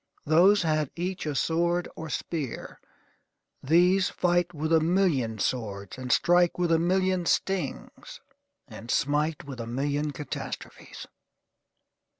Those 0.25 0.63
had 0.63 0.89
each 0.95 1.27
a 1.27 1.35
sword 1.35 1.87
or 1.95 2.09
spear; 2.09 2.79
these 3.61 4.09
fight 4.09 4.51
with 4.51 4.73
a 4.73 4.79
million 4.79 5.37
swords, 5.37 5.95
and 5.95 6.11
strike 6.11 6.57
with 6.57 6.71
a 6.71 6.79
million 6.79 7.27
stings, 7.27 8.19
and 8.67 8.89
smite 8.89 9.43
with 9.43 9.59
a 9.59 9.67
million 9.67 10.09
catastrophes. 10.09 11.05